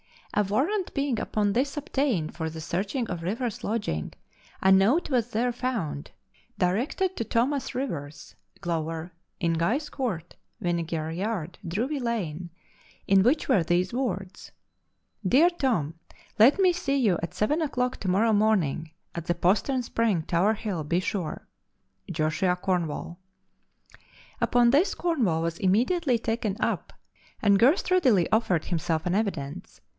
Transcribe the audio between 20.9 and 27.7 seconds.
sure. Joshua Cornwall. Upon this Cornwall was immediately taken up and